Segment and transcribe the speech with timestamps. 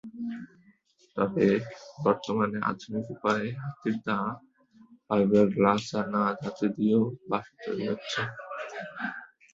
[1.17, 1.47] তবে
[2.05, 4.37] বর্তমানে আধুনিক উপায়ে হাতির দাঁত,
[5.07, 8.21] ফাইবার গ্লাস আর নানা ধাতু দিয়েও বাঁশি তৈরি করা হচ্ছে।